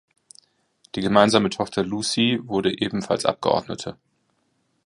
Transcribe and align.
Die 0.95 1.01
gemeinsame 1.01 1.51
Tochter 1.51 1.83
Lucie 1.83 2.39
wurde 2.47 2.75
ebenfalls 2.75 3.23
Abgeordnete. 3.23 3.99